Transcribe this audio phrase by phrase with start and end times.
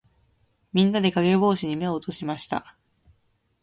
[0.73, 2.75] みんなで、かげぼうしに目を落としました。